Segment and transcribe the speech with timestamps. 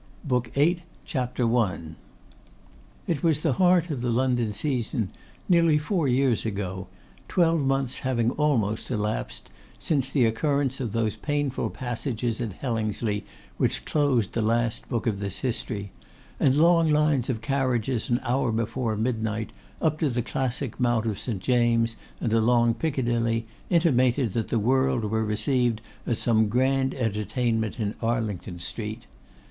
[0.23, 0.79] BOOK VIII.
[1.05, 1.77] CHAPTER I.
[3.05, 5.09] It was the heart of the London season,
[5.47, 6.87] nearly four years ago,
[7.27, 13.25] twelve months having almost elapsed since the occurrence of those painful passages at Hellingsley
[13.57, 15.91] which closed the last book of this history,
[16.39, 21.43] and long lines of carriages an hour before midnight, up the classic mount of St.
[21.43, 27.93] James and along Piccadilly, intimated that the world were received at some grand entertainment in
[28.01, 29.05] Arlington Street.